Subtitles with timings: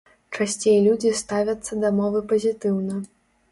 [0.37, 3.01] Часцей людзі ставяцца да мовы пазітыўна.